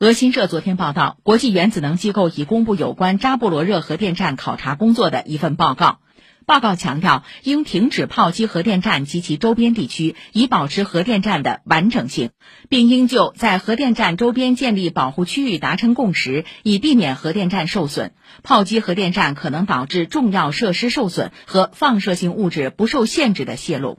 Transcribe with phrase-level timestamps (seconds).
[0.00, 6.00] 俄新社昨天报道，国际原子能机构已公布有关扎波罗热核电站考察工作的一份报告。
[6.46, 12.30] 报告强调，应停止炮击核电站及其周边地区，以保持核电站的完整性，
[12.68, 18.14] 并应就在核电站周边建立保护区域达成共识，以避免核电站受损。
[18.42, 23.92] 炮击核电站可能导致重要设施受损和放射性物质不受限制的泄露。